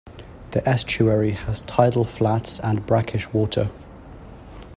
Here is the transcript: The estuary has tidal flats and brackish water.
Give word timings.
The 0.49 0.67
estuary 0.67 1.29
has 1.33 1.61
tidal 1.61 2.05
flats 2.05 2.59
and 2.59 2.87
brackish 2.87 3.31
water. 3.31 3.69